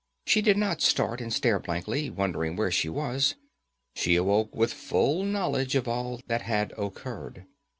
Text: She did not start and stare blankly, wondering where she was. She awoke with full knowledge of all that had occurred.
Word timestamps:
She 0.25 0.41
did 0.41 0.57
not 0.57 0.81
start 0.81 1.21
and 1.21 1.31
stare 1.31 1.59
blankly, 1.59 2.09
wondering 2.09 2.55
where 2.55 2.71
she 2.71 2.89
was. 2.89 3.35
She 3.93 4.15
awoke 4.15 4.55
with 4.55 4.73
full 4.73 5.23
knowledge 5.23 5.75
of 5.75 5.87
all 5.87 6.21
that 6.25 6.41
had 6.41 6.73
occurred. 6.75 7.45